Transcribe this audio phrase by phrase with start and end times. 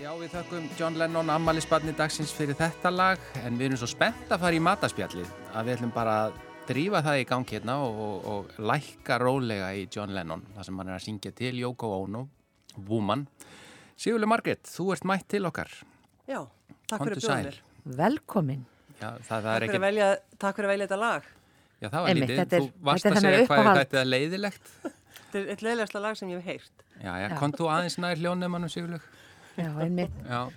[0.00, 4.30] Já, við þakkum John Lennon ammali-spanni dagsins fyrir þetta lag en við erum svo spennt
[4.32, 6.38] að fara í mataspjallið að við ætlum bara að
[6.70, 10.80] drífa það í gang hérna og, og, og lækka rólega í John Lennon þar sem
[10.80, 12.22] hann er að syngja til Yoko Ono,
[12.88, 13.26] Woman.
[14.00, 15.68] Sigurlega Margret, þú ert mætt til okkar.
[16.30, 16.40] Já,
[16.88, 17.58] takk Komdu fyrir bjóðanir.
[17.60, 17.98] sæl.
[18.00, 18.64] Velkomin.
[19.00, 19.82] Já, það, það Takk er fyrir, ekki...
[19.84, 20.08] velja,
[20.40, 21.28] takk fyrir að velja þetta lag.
[21.80, 22.40] Já, það var Einmitt, lítið.
[22.40, 24.72] er- Þú varst þetta er að segja hvað þetta er leiðilegt.
[25.30, 26.84] Þetta er eitt leiðilegsta lag sem ég hef heyrt.
[27.00, 27.36] Já, já, Já.
[27.40, 29.16] kom þú aðeins nær hljónumannum Sigurlega?
[29.60, 30.14] Já, einmitt.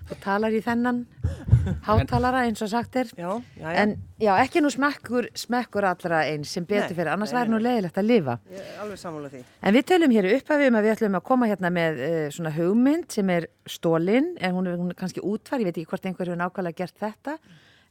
[0.09, 1.01] Þú talar í þennan
[1.87, 3.09] hátalara eins og sagt er.
[3.17, 3.73] Já, já, já.
[3.81, 7.99] En já, ekki nú smekkur, smekkur allra eins sem betur fyrir, annars væri nú leiðilegt
[7.99, 8.37] að lifa.
[8.51, 9.43] Ég er alveg sammála því.
[9.61, 12.53] En við tölum hér upphafi um að við ætlum að koma hérna með uh, svona
[12.57, 16.09] hugmynd sem er stólin, en hún er, hún er kannski útvar, ég veit ekki hvort
[16.09, 17.37] einhver hefur nákvæmlega gert þetta,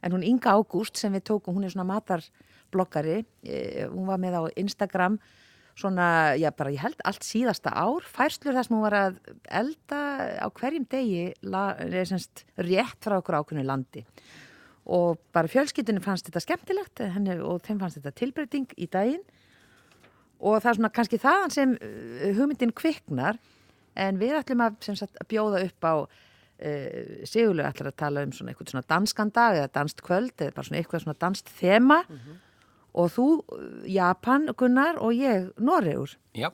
[0.03, 4.39] en hún Inga Ágúst sem við tókum, hún er svona matarbloggari, uh, hún var með
[4.39, 5.19] á Instagram,
[5.79, 9.19] svona, já bara ég held allt síðasta ár, færslur þar sem hún var að
[9.61, 10.01] elda
[10.45, 14.03] á hverjum degi la, er semst rétt frá okkur ákveðinu landi.
[14.93, 19.23] Og bara fjölskyldunum fannst þetta skemmtilegt henni, og þeim fannst þetta tilbreyting í daginn.
[20.43, 23.39] Og það er svona kannski þaðan sem uh, hugmyndin kviknar
[23.95, 28.33] en við ætlum að, sagt, að bjóða upp á uh, Sigurlega ætlar að tala um
[28.35, 32.01] svona eitthvað svona danskan dag eða danst kvöld eða bara svona eitthvað svona danst þema
[32.93, 33.27] og þú
[33.89, 36.49] Japan Gunnar og ég Noregur já,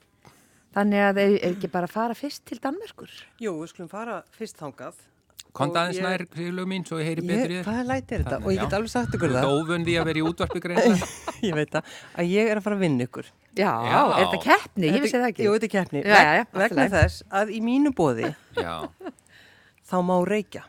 [0.75, 3.11] þannig að er, er ekki bara fara fyrst til Danmörkur
[3.43, 4.99] Jú, við skulum fara fyrst þangað.
[5.49, 7.63] það aðeins nær Sigurlega mín svo ég heyri Ég, þér.
[7.65, 8.35] hvað læti er þetta?
[8.37, 9.53] Þannig, Og ég get alveg sagt ykkur Þú það.
[9.57, 11.07] óvön því að vera í útvarpi greinlega.
[11.49, 11.93] ég veit það.
[12.21, 13.31] Að ég er að fara að vinna ykkur.
[13.57, 13.97] Já, Já.
[14.05, 14.91] er þetta keppni?
[14.93, 16.03] Ég vissi það ekki Jú, þetta er keppni.
[16.05, 18.29] Já, já, já, allt í Vegna þess að í mínu bóði
[18.61, 18.73] Já,
[19.89, 20.63] þá má reykja.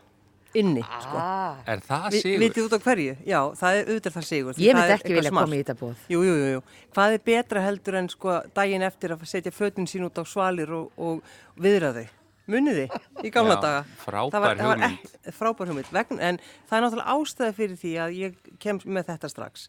[0.54, 1.14] Inni, sko.
[1.14, 2.40] ah, er það Sigur?
[2.42, 3.16] vitið út á hverju?
[3.26, 4.54] Já, það er auðvitað það sigur.
[4.58, 6.62] Ég það myndi er ekki vilja koma í þetta bóð Jú, jú, jú, jú.
[6.96, 10.72] Hvað er betra heldur en sko daginn eftir að setja fötin sín út á svalir
[10.74, 11.22] og, og
[11.56, 12.06] viðra þau?
[12.50, 13.84] Munið þið í gamla Já, daga?
[14.02, 14.98] frábær var- hugmynd.
[15.22, 15.92] ek- Frábær hugmynd.
[15.94, 19.68] Vegna, en það er náttúrulega ástæða fyrir því að ég kem með þetta strax.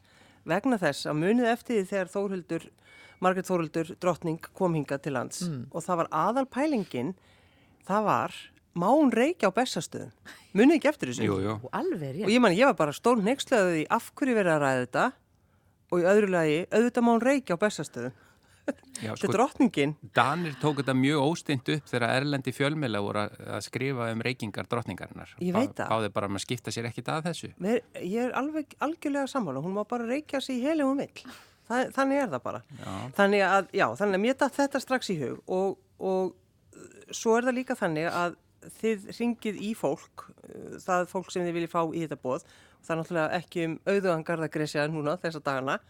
[0.49, 2.65] Vegna þess að munið eftir því þegar Þórhildur,
[3.21, 5.67] Margrét Þórhildur, drottning kom hingað til lands Mm.
[5.71, 7.13] og það var aðal pælingin,
[7.85, 8.33] það var,
[8.77, 10.11] má hún reykja á bestastöðum?
[10.55, 11.27] Munið ekki eftir þessu?
[11.27, 11.55] Jú, jú.
[11.59, 14.63] Og alveg Og ég man, ég var bara stól nexlaðið í af hverju verið að
[14.65, 15.05] ræða þetta
[15.91, 18.19] og í öðru lagi, auðvitað má hún reykja á bestastöðum.
[19.01, 19.93] Já, Þetta er sko, drottningin.
[20.15, 24.69] Danir tók þetta mjög óstint upp þegar Erlendi fjölmjöla voru að að skrifa um reykingar
[24.69, 25.31] drottningarinnar.
[25.41, 25.89] Ég veit það.
[25.89, 27.49] Báði bara um að skipta sér ekkit að þessu.
[27.61, 31.25] Ver, ég er alveg algjörlega sammála, hún má bara reykja sig í heilum og mill.
[31.71, 32.61] Það, þannig er það bara.
[32.77, 32.93] Já.
[33.17, 37.49] Þannig að, já, þannig að mér datt þetta strax í hug og, og svo er
[37.49, 38.37] það líka þannig að
[38.81, 42.45] þið ringið í fólk, uh, það fólk sem þið viljið fá í þetta bóð.
[42.81, 45.81] Það er náttúrulega ekki um auðugan garðagresja núna þessa dagana.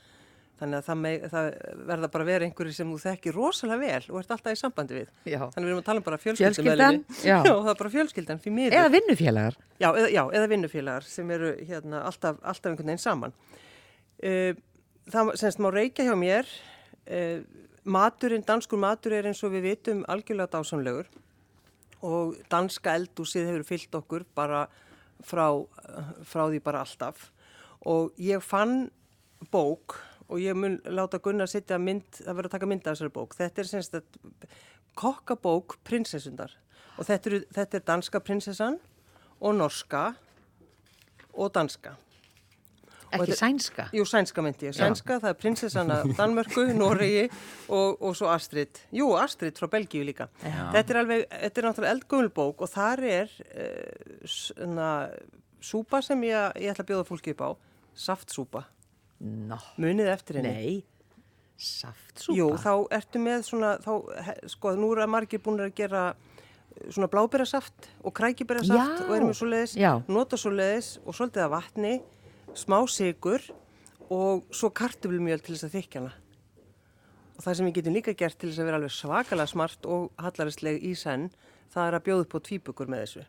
[0.62, 1.48] Þannig að það, með, það
[1.90, 5.08] verða bara vera einhverju sem þú þekkir rosalega vel og ert alltaf í sambandi við.
[5.26, 5.40] Já.
[5.56, 7.38] Þannig við erum að tala um bara Fjölskyldan, já.
[7.48, 8.42] já, það er bara fjölskyldan.
[8.68, 13.34] Eða vinnufélagar Já, eða, eða vinnufélagar sem eru hérna, alltaf, alltaf einhvern veginn saman.
[14.22, 14.54] Uh,
[15.10, 16.54] það semst má reykja hjá mér,
[17.10, 17.42] uh,
[17.98, 21.10] maturinn, danskur matur er eins og við vitum algjörlega dásamlegur
[22.02, 24.66] og danska eldúsið hefur fyllt okkur bara
[25.26, 25.48] frá,
[26.26, 27.30] frá því bara alltaf
[27.86, 28.90] og ég fann
[29.54, 29.98] bók
[30.32, 33.34] og ég mun láta Gunnar setja mynd, það verður að taka mynd af þessari bók.
[33.36, 34.06] Þetta er semst að
[34.96, 36.54] kokkabók prinsessundar
[36.98, 38.78] og þetta, eru, þetta er danska prinsessan
[39.42, 40.06] og norska
[41.34, 41.98] og danska.
[43.18, 44.76] Ekki sænska Jú, sænska myndi ég.
[44.78, 47.26] Sænska, það er prinsessana Danmörku, Noregi
[47.70, 48.82] og, og svo Astrid.
[48.96, 50.30] Jú, Astrid frá Belgíu líka.
[50.44, 54.92] Þetta er alveg, þetta er náttúrulega eldgumul bók og þar er uh, svona,
[55.62, 57.50] súpa sem ég, ég ætla að bjóða fólki upp á.
[58.02, 58.64] Saftsúpa.
[59.22, 60.52] Nó, Munið eftir henni.
[60.56, 60.80] nei
[61.62, 63.92] Saftsúpa Jú, þá ertu með svona, þá,
[64.50, 69.06] sko, nú eru að margir búin að gera eh, svona blábærasaft og krækibærasaft Já.
[69.06, 69.92] og erum við svo leiðis, Já.
[70.10, 71.94] nota svo leiðis og svolítið af vatni,
[72.58, 73.44] smá sigur
[74.12, 76.14] og svo kartöflumjöl til þess að þykja hana.
[77.38, 80.10] Og það sem við getum líka gert til þess að vera alveg svakalega smart og
[80.22, 81.30] hallarisleg í senn,
[81.74, 83.24] það er að bjóða upp á tvíbukur með þessu.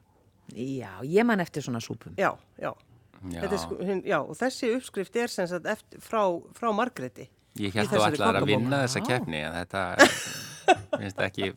[0.53, 2.73] Já, ég man eftir svona súpum Já, já.
[3.31, 3.39] Já.
[3.45, 6.25] Þetta Er, sko, já, og þessi uppskrift er sem sagt eftir, frá,
[6.59, 7.29] frá Margreti.
[7.63, 9.07] Ég held þú allar að vinna þessa Já.
[9.07, 9.83] keppni en þetta
[11.03, 11.51] finnst ekki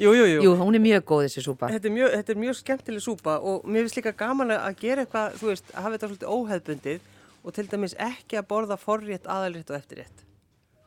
[0.00, 0.40] Jú, jú, jú.
[0.48, 3.36] Jú, hún er mjög góð þessi súpa Þetta er, mjög, þetta er mjög skemmtileg súpa
[3.38, 7.10] og mér finnst líka gaman að gera eitthvað, þú veist, að hafa þetta svolítið óheðbundið
[7.42, 10.26] og til dæmis ekki að borða forrétt, aðalrétt og eftirrétt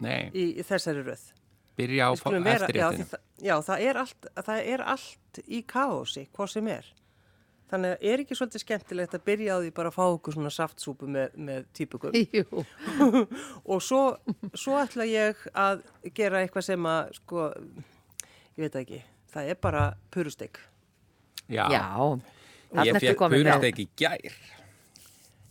[0.03, 1.23] Nei, í, í þessari röð.
[1.75, 6.51] byrja á já, eftirréttinu það, já, það er, allt, það er allt í kaosi, hvað
[6.53, 6.91] sem er.
[7.65, 10.51] Þannig að er ekki svolítið skemmtilegt að byrja á því bara að fá okkur svona
[10.53, 12.63] saftsúpu með, með típukum Jú,
[13.71, 14.03] og svo,
[14.53, 15.81] svo ætla ég að
[16.15, 17.49] gera eitthvað sem að, sko,
[18.55, 19.01] ég veit ekki,
[19.33, 20.61] það er bara purustek.
[21.49, 21.85] Já, já
[22.83, 24.37] Ég fekk purusteg í gær.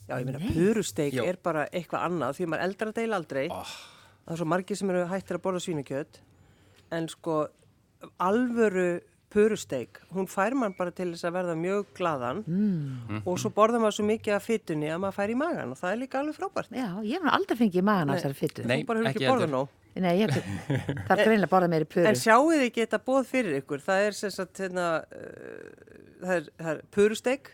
[0.08, 3.46] Já, ég meina, purusteik er bara eitthvað annað því maður eldra deil aldrei.
[3.48, 3.74] Oh.
[4.24, 6.20] Það er svo margir sem eru hættir að borða svínukjöt
[6.94, 7.38] en sko
[8.20, 8.88] alvöru
[9.34, 13.22] purusteik, hún fær mann bara til þess að verða mjög glaðan Mm.
[13.26, 15.90] og svo borða maður svo mikið af fytunni að maður fær í magan og það
[15.90, 16.70] er líka alveg frábært.
[16.70, 18.66] Já, ég hef aldrei fengið í magan af þessari fyttu.
[18.68, 18.84] Nei.
[18.84, 19.68] Bara ekki nóg.
[19.94, 22.06] Nei, ég það er greinlega borðað meiri puru.
[22.10, 25.68] En sjáu þið ekki þetta bóð fyrir ykkur, það er sem sagt, hérna, uh,
[26.22, 27.50] það er, það er purusteik,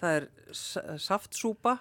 [0.00, 0.26] það er
[1.02, 1.78] saftsúpa,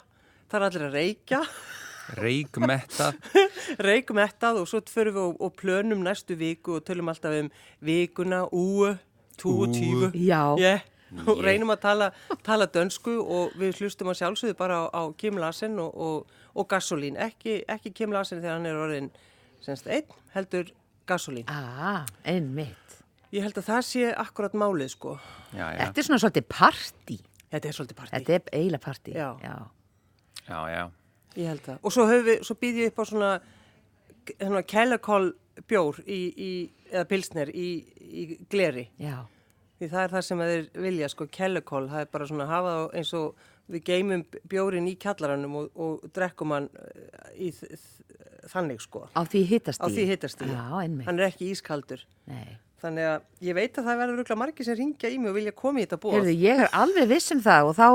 [0.50, 1.42] það er allir að reykja,
[2.22, 3.10] Reykmetta.
[3.88, 7.50] reykmettað og svo förum við og, og plönum næstu viku og tölum alltaf um
[7.84, 8.94] vikuna, úu,
[9.40, 10.12] tú og tífu.
[10.16, 10.56] Já.
[10.60, 10.86] Yeah.
[11.26, 11.44] Og Yeah.
[11.46, 12.08] reynum að tala,
[12.44, 16.68] tala dönsku og við hlustum að sjálfsögðu bara á, á Kim Larsen og, og, og
[16.68, 17.16] gasolín.
[17.16, 19.08] Ekki, ekki Kim Larsen þegar hann er orðin
[19.64, 20.68] semst einn, heldur
[21.08, 21.48] gasolín.
[21.48, 23.00] Ah, einmitt.
[23.32, 25.18] Ég held að það sé akkurat málið sko.
[25.54, 27.18] Já, já, Þetta er svona svolítið partí.
[27.54, 28.14] Þetta er svolítið partí.
[28.18, 29.16] Þetta er eiginlega partí.
[29.16, 29.30] Já.
[29.44, 29.56] Já.
[30.48, 30.84] já, já.
[31.38, 31.80] Ég held það.
[31.84, 33.32] Og svo, höfum við, svo býð ég upp á svona,
[34.34, 35.26] svona kelakol
[35.70, 36.52] bjór í, í,
[36.92, 37.68] eða pilsner í,
[38.02, 38.88] í gleri.
[39.02, 39.20] Já.
[39.78, 41.86] Því það er það sem þeir vilja, sko, kelakol.
[41.92, 45.68] Það er bara svona að hafa það eins og við geymum bjórin í kjallaranum og,
[45.76, 47.52] og drekkum hann eh, í
[48.48, 49.06] þannig, sko.
[49.14, 50.50] Á því hittast Á því hittast í.
[50.50, 51.08] Já, einmitt.
[51.08, 52.04] Hann er ekki ískaldur.
[52.32, 52.58] Nei.
[52.78, 55.54] Þannig að ég veit að það verður rúglega margir sem ringja í mig og vilja
[55.58, 56.18] koma í þetta bóð.
[56.20, 57.88] Heyrðu, ég er alveg viss um það og þá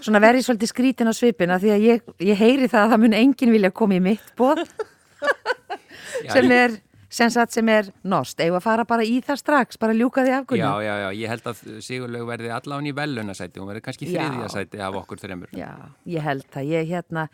[0.00, 3.02] svona verði ég svolítið skrítin á svipina því að ég, ég heyri það að það
[3.04, 4.64] mun enginn vilja koma í mitt bóð
[6.24, 6.74] Já, sem er,
[7.12, 8.40] sem sagt sem er nost.
[8.40, 10.64] Eða að fara bara í það strax, bara ljúka því Já, afgunni.
[10.64, 14.24] já, já, ég held að Sigurlaug verði allan í velunasæti, hún verði kannski Já.
[14.24, 15.52] þriðja sæti af okkur þreymur.
[15.56, 15.70] Já,
[16.10, 16.72] ég held það.
[16.74, 17.28] Ég hérna,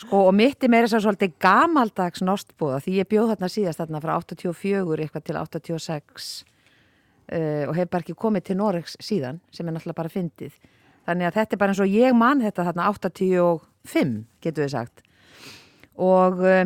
[0.00, 4.02] sko, og mitt er meira svo svolítið gamaldags nostbúða því ég bjóð þarna síðast þarna
[4.04, 6.30] frá 84 eitthvað til 86
[7.30, 10.56] uh, og hef bara ekki komið til Noregs síðan sem er náttúrulega bara fyndið.
[11.08, 15.04] Þannig að þetta er bara eins og ég man þetta þarna 85, getur við sagt.
[16.00, 16.64] Og uh,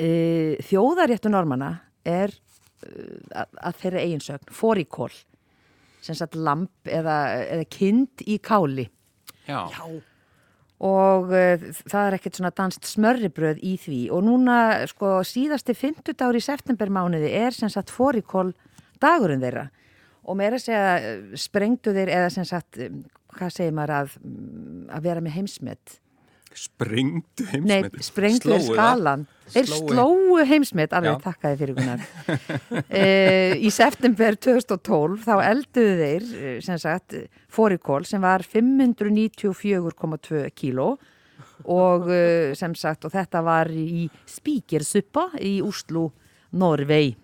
[0.00, 1.72] uh, þjóðaréttu normanna
[2.06, 5.12] er uh, að, að þeirra eiginsögn, fórikól,
[6.06, 7.16] sem sagt lamp eða,
[7.46, 8.86] eða kind í káli
[9.46, 9.82] Já, Já,
[10.84, 14.00] og uh, það er ekkert svona danst smörribröð í því.
[14.12, 14.58] Og núna
[14.90, 18.52] sko síðasti 50 dagur í septembermánuði er sem sagt fórikól
[19.02, 19.68] dagurinn þeirra.
[20.26, 23.04] Og meira segja eh, sprengdu þeir eða sem sagt, um,
[23.36, 25.98] hvað segir maður að, mm, að vera með heimsmet
[26.56, 28.04] sprengdu Nei, heimsmet.
[28.04, 30.42] sprengdu þeir skalan Þeir Slóu.
[30.48, 31.24] heimsmet, alveg Já.
[31.28, 32.00] takkaði fyrir Gunnar
[32.90, 33.02] e,
[33.62, 37.14] Í september 2012 þá elduðu þeir eh, sem sagt
[37.52, 40.96] fórikól sem var 594,2 kíló
[41.64, 46.08] og eh, sem sagt og þetta var í spíkersuppa í Úslu,
[46.56, 47.14] Norvei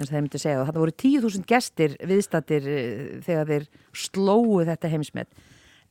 [0.00, 3.66] og þeir myndi segja og þetta voru 10.000 gestir viðstattir eh, þegar þeir
[4.06, 5.28] slóu þetta heimsmet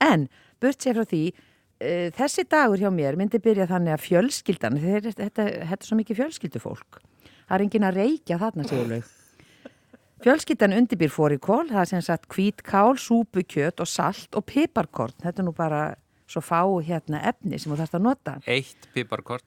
[0.03, 0.27] en
[0.61, 1.45] burt sér frá því eh,
[2.17, 6.19] þessi dagur hjá mér myndi byrja þannig að fjölskyldan þeir, þetta, þetta er svo mikið
[6.23, 9.15] fjölskyldufólk það er engin að reykja þarna sigurlaug
[10.19, 15.15] Fjölskyldan undirbýr fórikól, það er sem sagt kvítkál, súpu, kjöt og salt og piparkorn.
[15.23, 15.83] Þetta er nú bara
[16.29, 18.33] svo fá hérna efni sem þú þarfst að nota.
[18.43, 19.45] Eitt piparkort.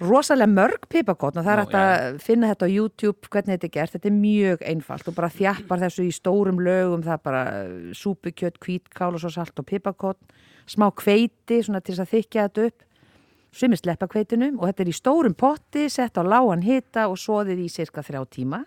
[0.00, 3.68] Rosalega mörg piparkorn og það er Nú, hægt að finna þetta á YouTube, hvernig þetta
[3.68, 3.94] er gert.
[3.96, 7.88] Þetta er mjög einfalt og bara þjappar þessu í stórum lögum, það er bara uh,
[7.98, 10.38] súpu, kjöt, kvítkál og svo salt og piparkorn.
[10.68, 12.86] Smá kveiti svona til þess að þykja þetta upp.
[13.58, 17.64] Sumir sleppa kveitunum og þetta er í stórum potti, sett á lágan hita og soðið
[17.64, 18.62] í cirka þrjá tíma.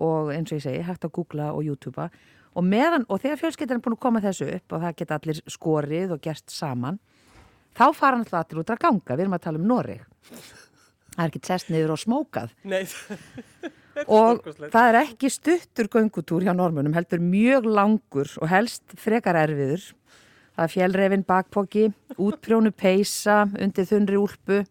[0.00, 2.08] Og eins og ég segi, hægt að googla og youtubea.
[2.52, 5.42] Og, meðan, og þegar fjölskyldan er búin að koma þessu upp og það geta allir
[5.48, 6.98] skorið og gert saman
[7.76, 9.16] þá fara hann alltaf allir út að ganga.
[9.16, 10.02] Við erum að tala um Noreg.
[11.12, 12.52] Það er ekki test niður og smókað.
[12.68, 12.82] Nei,
[14.18, 19.90] og það er ekki stuttur göngutúr hjá normunum heldur mjög langur og helst frekar erfiður
[20.52, 21.88] það er fjellrefin bakpoki
[22.20, 24.62] útprjónu peisa undir þunri úlpu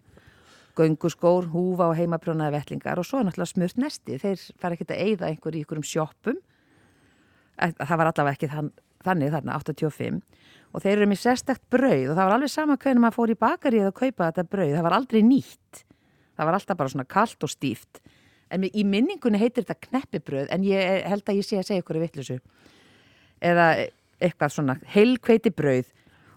[0.77, 4.17] gönguskór, húfa og heimaprjónaði vettlingar og svo náttúrulega smurt nesti.
[4.21, 6.39] Þeir fara ekki að eyða einhver í einhverjum sjoppum.
[7.59, 8.71] Eh, það var allavega ekki þann,
[9.05, 10.21] þannig þarna 85
[10.71, 13.39] og þeir eru með sérstakt brauð og það var alveg sama hvernig maður fór í
[13.41, 15.81] bakarið að kaupa þetta brauð, það var aldrei nýtt.
[16.37, 17.99] Það var alltaf bara svona kalt og stíft.
[18.51, 21.99] En í minningunni heitir þetta kneppibrauð en ég held að ég sé að segja ykkur
[21.99, 22.37] í vittlusu
[23.41, 23.67] eða
[24.21, 25.89] eitthvað svona heilkveiti brauð.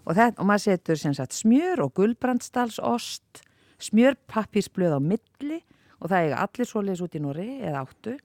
[0.04, 3.44] Og, það, og maður setur sagt smjör og gulbrandsdalsost
[3.84, 5.60] smjörpappirsblöð á milli
[6.00, 8.16] og það eiga allir svoleiðis út í Nóri eða áttu.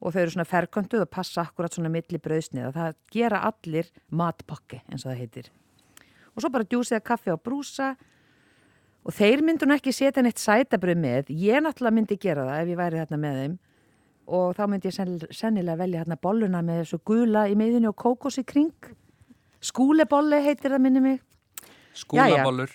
[0.00, 3.90] Og þau eru svona ferkantuð og passa akkurat svona milli brauðsnið og það gera allir
[4.08, 5.50] matpakki eins og það heitir.
[6.32, 7.90] Og svo bara djúsið kaffi á brúsa.
[9.04, 11.32] Og þeir myndu nú ekki setja neitt sætabröð með.
[11.32, 13.58] Ég náttúrulega myndi gera það ef ég væri þarna með þeim
[14.30, 17.96] og þá myndi ég senn, sennilega velja hérna bolluna með þessu gula í miðunni og
[17.98, 18.90] kókos í kring.
[19.60, 21.18] Skúlebolli heitir það minni mig.
[21.98, 22.70] Skúlabollur.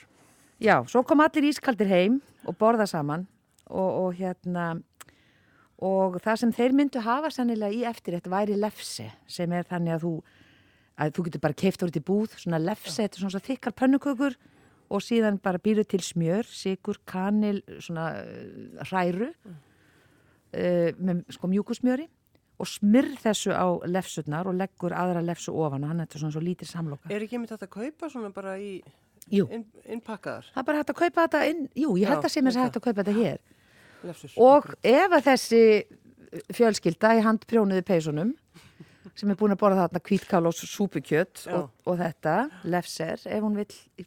[0.62, 3.26] Já, svo kom allir ískaldir heim og borða saman
[3.68, 4.76] og, og hérna
[5.84, 9.98] og það sem þeir myndu hafa sannilega í eftir þetta væri lefse sem er þannig
[9.98, 10.14] að þú
[10.96, 13.76] að þú getur bara keift úr til búð svona lefse, þetta er svona svo þykkar
[13.82, 14.38] pönnukökur
[14.96, 19.32] og síðan bara býru til smjör sigur, kanil, svona uh, hræru
[20.56, 22.08] uh, með sko mjúkusmjöri
[22.56, 26.36] og smyrð þessu á lefsurnar og leggur aðra lefsu ofan og hann er þetta svona
[26.38, 28.78] svo lítið samloka Er ekki mitt að kaupa svona bara í
[29.34, 32.56] innpakkaðar það er bara hægt að kaupa þetta inn, jú, ég Já, að sé mér
[32.56, 32.64] ok.
[32.64, 33.44] hægt að kaupa þetta hér
[34.06, 34.36] lefsus?
[34.40, 35.62] Og ef að þessi
[36.56, 38.34] fjölskylda í handprjónuðu peysunum
[39.16, 42.36] sem er búin að borða þarna kvítkál og súpukjött og, og þetta,
[42.68, 44.06] lefser, ef hún vill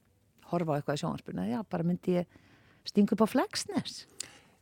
[0.50, 2.38] horfa á eitthvað í sjónvarspuna, já, bara myndi ég
[2.88, 4.07] stinga upp á Flexness.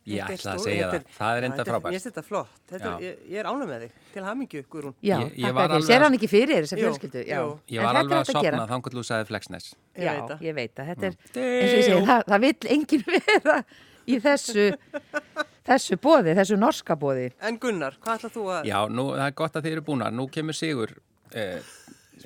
[0.06, 1.06] Ég ætla að segja það.
[1.16, 1.94] Það er enda frábært.
[1.96, 2.58] Ég finnst þetta flott.
[2.70, 3.94] Þetta, er, ég, ég er ánum með þig.
[4.12, 4.94] Til hamingju, Guðrún.
[5.02, 5.58] Já, Ég- ég þér.
[5.64, 7.24] alveg Sér að- hann ekki fyrir þessa Jú, fjölskyldu?
[7.26, 7.40] Já.
[7.40, 7.58] jú.
[7.74, 9.74] Ég var alveg að sopna þangar til þú sagði Flexness.
[9.96, 10.86] Ég Já, ég veit það.
[10.92, 11.42] Þetta er, Jú.
[11.42, 13.56] eins og ég segi, það, það vill enginn vera
[14.06, 14.66] í þessu,
[15.66, 17.26] þessu bóði, þessu norska bóði.
[17.42, 18.70] En Gunnar, hvað ætlað þú að...
[18.70, 20.94] Já, nú, það er gott að þið eru búin Nú kemur Sigur
[21.34, 21.58] eh,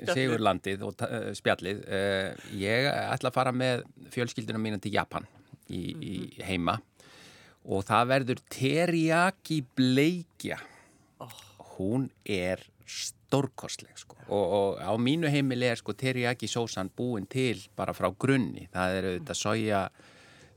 [0.05, 3.83] Sigurlandið og uh, spjallið eh, Ég ætla að fara með
[4.13, 5.25] fjölskyldunum mína til Japan
[5.71, 6.13] í, í
[6.45, 6.77] heima
[7.65, 10.59] og það verður teriyaki bleikja.
[11.77, 14.17] Hún er stórkostleg sko.
[14.27, 18.67] og, og á mínu heimili er sko teriyaki sósan búin til bara frá grunni.
[18.73, 19.81] Það er auðvitað soja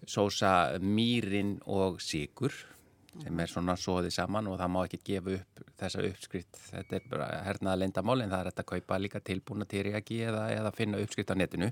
[0.07, 2.53] sósa mýrin og sigur
[3.23, 6.59] sem er svona soðið saman og það má ekki gefa upp þessa uppskrift.
[6.73, 10.49] Þetta er bara hernaða lendamál en það er hægt að kaupa líka tilbúna teriyaki eða,
[10.57, 11.71] eða finna uppskrift á netinu.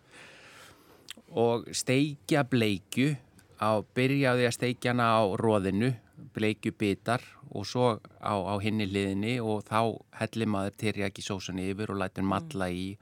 [1.43, 3.17] Og steikja bleikju
[3.63, 5.93] á byrjaði að steikja hana á róðinu
[6.35, 11.93] bleikju bitar og svo á, á hinni hliðinni og þá hellir maður teriyaki sósunni yfir
[11.95, 12.93] og lætur matla í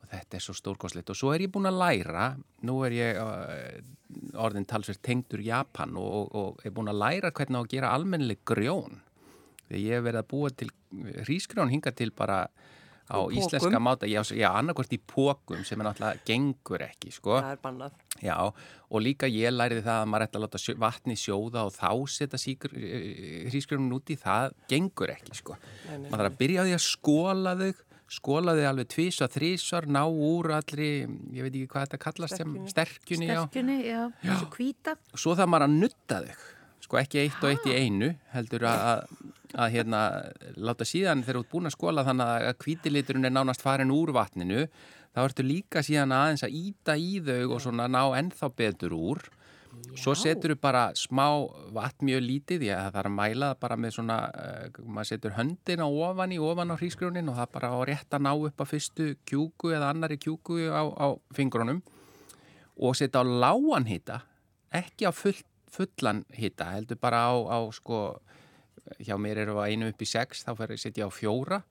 [0.00, 2.28] og þetta er svo stórkoslegt og svo er ég búin að læra
[2.68, 3.80] nú er ég uh,
[4.40, 7.92] orðin talsvert tengdur Japan og, og, og er búin að læra hvernig á að gera
[7.96, 9.02] almennileg grjón.
[9.68, 10.70] Þegar ég hef verið að búa til
[11.28, 12.46] hrísgrjón hinga til bara
[13.08, 13.38] á Í pokum.
[13.40, 17.38] íslenska máta, já, já annarkvort í pókum sem er náttúrulega gengur ekki, sko.
[17.40, 17.92] Það er bannað.
[18.22, 18.36] Já,
[18.90, 21.90] og líka ég læriði það að maður ætti að láta sjó, vatni sjóða og þá
[22.10, 22.40] setja
[23.48, 25.56] hrísgrjónun út í það gengur ekki, sko.
[25.88, 27.70] Nei, nei, Maður þarf að byrja á því að skóla þau,
[28.18, 30.90] skóla þau alveg tvís og þrísvar, ná úr allri,
[31.36, 32.72] ég veit ekki hvað þetta kallast sem Sterkjunni.
[32.74, 33.40] sterkjunni, já.
[33.46, 34.96] Sterkjunni, já, þessu hvíta.
[35.14, 36.38] Svo það maður að nutta þau,
[36.88, 39.04] sko ekki eitt og eitt í einu, heldur að,
[39.54, 40.02] að, hérna,
[40.56, 44.12] láta síðan þegar þú ert búin að skóla þannig að hvítiliturinn er nánast farin úr
[44.16, 44.66] vatninu,
[45.16, 49.24] þá ertu líka síðan aðeins að íta í þau og svona ná ennþá betur úr.
[49.98, 51.26] Svo setur þú bara smá
[51.74, 55.86] vatn mjög lítið, ég það er að mæla bara með svona, uh, maður setur höndina
[55.86, 59.08] ofan í, ofan á hrísgrjónin og það bara á rétt að ná upp að fyrstu
[59.28, 61.82] kjúku eða annari kjúku á, á fingrunum
[62.78, 64.22] og setja á lágan hita,
[64.74, 65.36] ekki á full,
[65.70, 68.20] fullan hita, heldur bara á, á sko,
[68.98, 71.62] hjá mér eru að einu upp í sex, þá fer ég setja á fjóra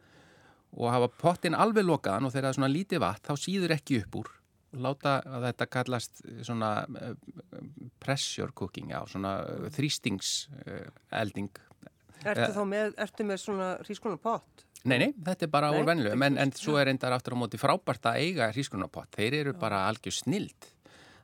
[0.78, 4.02] og hafa pottin alveg lokaðan og þegar það er svona lítið vatn, þá síður ekki
[4.04, 4.34] upp úr
[4.76, 7.16] og láta að þetta kallast svona eh,
[8.04, 11.52] pressure cooking, já, svona eh, þrýstingselding.
[12.28, 14.66] Ertu þá með, ertu með svona hrískonar pott?
[14.88, 17.60] Nei, nei, þetta er bara úr vennilegum, en, en svo er endar aftur á móti
[17.60, 19.10] frábært að eiga hrísgrunapott.
[19.18, 20.70] Þeir eru bara algjör snild.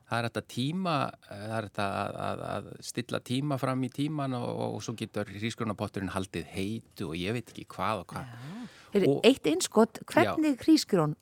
[0.04, 0.94] Það er þetta tíma,
[1.30, 4.92] eh, það er þetta að, að, að stilla tíma fram í tíman og, og, svo
[5.00, 8.34] getur hrísgrunapotturinn haldið heitu og ég veit ekki hvað og hvað.
[8.94, 11.16] Er Og- eitt einskott, hvernig hrísgrjón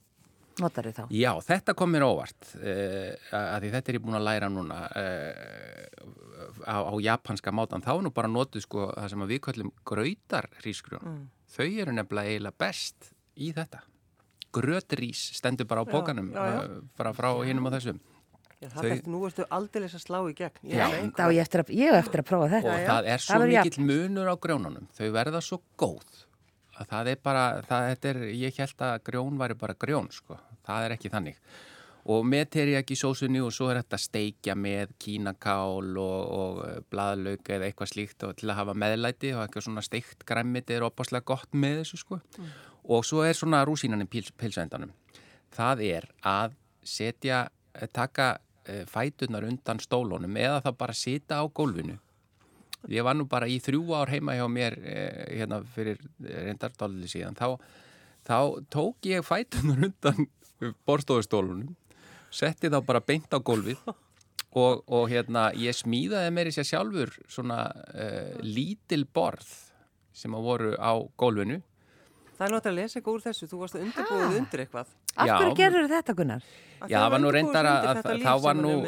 [0.60, 1.04] notar þið þá?
[1.16, 4.80] Já, þetta kom mér óvart uh, að því þetta er ég búin að læra núna
[4.90, 7.80] uh, á, á japanska mátan.
[7.86, 11.22] Þá er nú bara notuð sko það sem við kallum grautar hrísgrjón.
[11.54, 13.80] Þau eru nefnilega eiginlega best í þetta.
[14.52, 16.58] Grötrís stendur bara á Já, pókanum já, já.
[16.66, 18.02] uh, bara frá hinum og þessum.
[18.62, 20.60] Já, það Þau- er, nú ertu aldeilis að slá í gegn.
[20.70, 20.84] Ég Já.
[20.86, 22.76] að Þá ég eftir að, ég hef eftir að prófa Og þetta.
[22.78, 22.86] já.
[22.92, 24.86] það er svo mikill munur á grjónunum.
[24.94, 26.22] Þau verða svo góð.
[26.78, 30.38] Að það er bara, það, þetta er, ég held að grjón væri bara grjón, sko.
[30.66, 31.36] Það er ekki þannig.
[32.12, 37.68] Og með teriyaki sósunni og svo er þetta steikja með kínakál og, og blaðlaug eða
[37.68, 41.52] eitthvað slíkt og til að hafa meðlæti og eitthvað svona steikt græmiti er opaslega gott
[41.54, 42.18] með þessu, sko.
[42.90, 44.90] Og svo er svona rúsínan í pils, pilsendanum.
[45.54, 51.44] Það er að setja, eh, taka eh, fæturnar undan stólunum eða það bara sita á
[51.46, 51.98] gólfinu.
[52.90, 57.38] Ég var nú bara í þrjú ár heima hjá mér eh, hérna fyrir reyndardálið síðan
[57.38, 57.58] þá,
[58.26, 58.38] þá
[58.72, 60.26] tók ég fætunar undan
[60.86, 61.76] borstofustólunum
[62.32, 67.12] setti þá bara beint á gólfið og, og hérna ég smíðaði mér í sér sjálfur
[67.30, 69.48] svona uh, lítil borð
[70.16, 71.60] sem að voru á gólfinu.
[72.36, 74.94] Það er náttúrulega að lesa eitthvað úr þessu, þú varst að undirbúið undir eitthvað.
[75.16, 75.34] Af Já.
[75.38, 76.44] hverju gerur þetta, Gunnar?
[76.88, 78.78] Já, það var nú reyndar að- þá var nú-.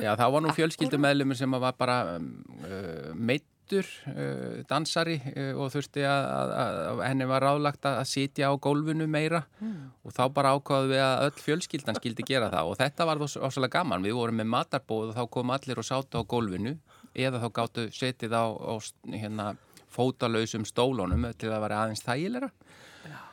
[0.00, 2.28] Já, þá var nú fjölskyldumeðlumur sem var bara um,
[2.64, 8.48] uh, meittur uh, dansari uh, og þurfti að, að, að henni var ráðlagt að sitja
[8.48, 9.42] á gólfinu meira
[10.04, 13.72] og þá bara ákvaðu við að öll fjölskyldan skildi gera það og þetta var áslega
[13.76, 14.06] gaman.
[14.08, 16.78] Við vorum með matarbóð og þá kom allir og sátu á gólfinu
[17.14, 18.72] eða þá gáttu setið á, á
[19.12, 19.50] hérna,
[19.94, 22.48] fótalausum stólunum til að vera aðeins þægilega.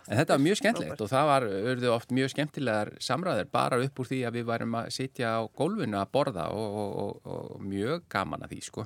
[0.09, 3.99] En þetta var mjög skemmtilegt og það var, örðu oft mjög skemmtilegar samræðir bara upp
[4.01, 7.61] úr því að við værum að sitja á gólfinu að borða og, og, og, og
[7.69, 8.85] mjög gaman að því sko.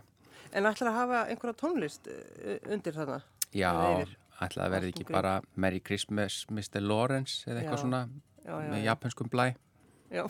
[0.55, 3.21] En ætlar að hafa einhverja tónlist uh, undir þarna?
[3.55, 3.71] Já,
[4.43, 6.81] ætlaði að verði ekki bara Merry Christmas Mr.
[6.83, 7.83] Lawrence eða eitthvað Já.
[7.85, 8.03] svona
[8.45, 9.47] Já, já, með japanskum blæ.
[10.13, 10.25] Já.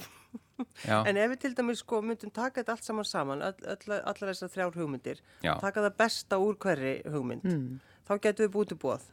[0.88, 3.98] Já, En ef við til dæmis sko myndum taka þetta allt saman saman, all, all,
[4.08, 7.80] allar þessar þrjár hugmyndir, já, taka það besta úr hverri hugmynd, Mm.
[8.08, 9.04] þá getum við búið til búið.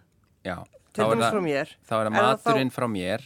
[0.44, 0.56] Já.
[0.92, 1.68] Þá er það- frá mér.
[1.88, 3.22] Þá er það Er það þá- maturinn frá mér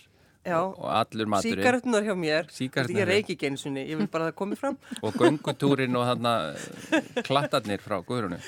[0.46, 4.28] Já, og, allur maturinn síkaretunar hjá mér, ég reiki ekki eins og ég vil bara
[4.28, 4.76] að það komi fram.
[5.02, 8.38] og göngutúrin og þarna eh, klattarnir frá Guðrunu.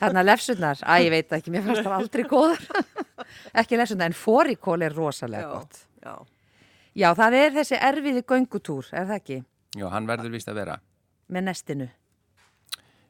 [0.00, 2.66] Þarna lefsunar, að ég veit ekki, mér fannst það aldrei góðar.
[3.62, 5.78] ekki lefsunar, en fórikól er rosalega Já, gott.
[6.02, 6.16] já.
[6.98, 9.38] Já, það er þessi erfiði göngutúr, er það ekki?
[9.78, 10.80] Já, hann verður vist að vera.
[11.30, 11.86] Með nestinu.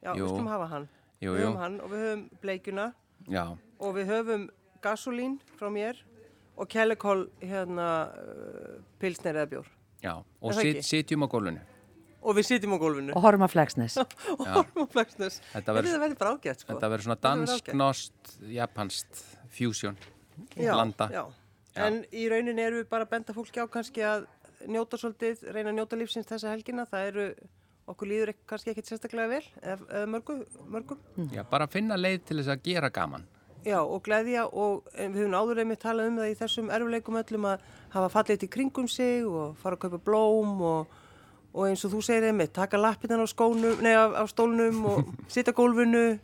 [0.05, 0.27] Já, Jú.
[0.27, 0.89] við skulum hafa hann.
[1.19, 1.47] Jú, við jú.
[1.49, 2.91] höfum hann og við höfum bleikjuna
[3.27, 3.45] Já,
[3.79, 4.45] og við höfum
[4.83, 5.99] gasolín frá mér
[6.59, 9.67] og kellikól hérna uh, pilsner eða bjór.
[10.03, 10.15] já.
[10.41, 11.61] Og sit, sitjum á gólfinu.
[12.19, 13.97] Og við sitjum á gólfinu Og horfum að fleksnes.
[14.39, 15.39] og horfum á flagsnes.
[15.53, 16.73] Þetta verður- bara ágætt sko.
[16.73, 19.23] Þetta verður svona dansk, nost, japanskt,
[19.55, 19.97] fusion,
[20.55, 21.09] Já, blanda.
[21.11, 21.23] Já.
[21.75, 21.85] Já.
[21.85, 24.25] En í rauninni erum við bara að benda fólki á kannski að
[24.67, 26.85] njóta svolítið, reyna að njóta lífsins þessa helgina.
[26.89, 27.27] Það eru,
[27.89, 30.37] okkur líður ek- kannski ekkit sérstaklega vel, eða, eða mörgu,
[30.69, 30.99] mörgum.
[31.33, 33.25] Já, bara finna leið til þess að gera gaman.
[33.65, 37.17] Já, og gleðja og en við höfum áður einmitt talað um það í þessum erfuleikum
[37.19, 40.93] öllum að hafa fallið til kringum sig og fara að kaupa blóm og,
[41.53, 46.19] og eins og þú segir einmitt, taka lappinnan á á, stólnum og sitja gólfinu,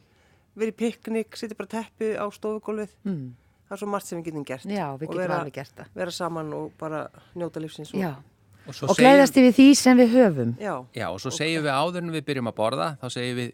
[0.55, 2.93] verið piknik, sitja bara teppi á stofugólfið.
[3.03, 3.33] Mm.
[3.65, 4.65] Það er svo margt sem við getum gert.
[4.69, 5.87] Já, við Og getum alveg gert það.
[5.97, 7.91] Vera saman og bara njóta lífsins.
[7.91, 8.13] Og, Já.
[8.65, 10.53] Og, Og gleðast yfir því sem við höfum.
[10.61, 13.51] Já, Já, og svo segjum við áður en við byrjum að borða, þá segjum við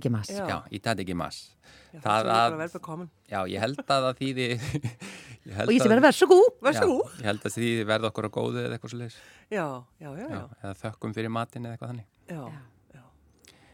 [0.00, 0.30] ekki mass.
[0.32, 0.46] Já.
[0.48, 1.40] Já, itadekimas.
[1.92, 3.10] já, Það er að- vel bekomin.
[3.28, 4.46] Já, ég held að það þýði...
[5.66, 6.46] Og ég sem að- verður verð svo góð.
[7.20, 9.18] Ég held að þýði verða okkur á góðu eða eitthvað svo leiðis.
[9.50, 9.66] Já,
[10.00, 10.42] já, já, já.
[10.62, 12.08] Eða þökkum fyrir matinn eða eitthvað þannig.
[12.30, 12.42] Já,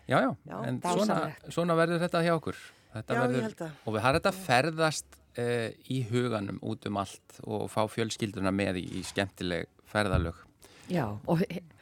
[0.06, 1.14] Já, já, Já, en svona,
[1.50, 2.58] svona verður þetta hjá okkur.
[2.96, 3.76] Þetta Já, ég verður, held það.
[3.86, 8.82] Og við har þetta ferðast uh, í huganum út um allt og fá fjölskylduna með
[8.82, 10.42] í, í skemmtileg ferðalög.
[10.86, 11.40] Já, og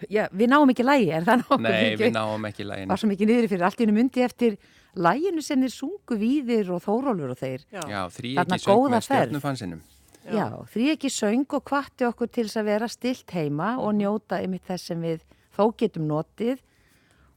[0.09, 1.43] já, við náum ekki lægi, er það?
[1.61, 2.89] Nei, Ekki- við náum ekki lægin.
[2.89, 4.57] Var svo mikið niður fyrir allt í hennu myndi eftir
[4.97, 7.67] læginu sem er sungu víðir og þórólur og þeir.
[7.69, 7.83] já.
[7.85, 9.83] Já, þrý ekki söng með stjórnufansinum.
[10.25, 14.39] Já, því ekki söng og kvatti okkur til þess að vera stilt heima og njóta
[14.41, 15.21] ymitt þess sem við
[15.53, 16.63] þó getum notið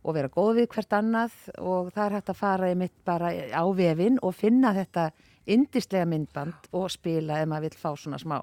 [0.07, 3.63] og vera góð við hvert annað og það er hægt að fara ymitt bara á
[3.75, 5.09] vefinn og finna þetta
[5.51, 8.39] indislega myndband og spila ef maður vil fá svona smá,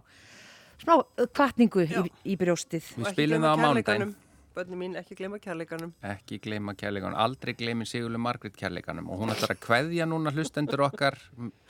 [0.81, 0.95] smá
[1.37, 2.05] kvartningu í, Já.
[2.05, 2.93] í brjóstið.
[3.01, 4.15] Við spilum það á mánudaginn.
[4.55, 5.91] Bönni mín, ekki gleyma kærleikanum.
[6.07, 10.85] Ekki gleyma kærleikanum, aldrei gleymi Sigurlu Margrit kærleikanum og hún ætlar að kveðja núna hlustendur
[10.87, 11.19] okkar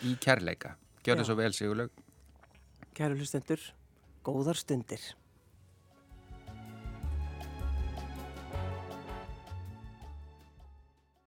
[0.04, 0.74] í kærleika.
[1.04, 1.88] Gjör það svo vel Sigurlu.
[2.94, 3.62] Kæru hlustendur,
[4.26, 5.00] góðar stundir.